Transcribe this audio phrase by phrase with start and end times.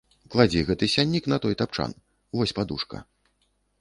[0.35, 1.91] Кладзі гэты сяннік на той тапчан,
[2.41, 2.97] вось падушка.